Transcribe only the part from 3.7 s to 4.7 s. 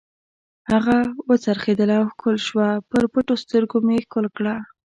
مې ښکل کړه.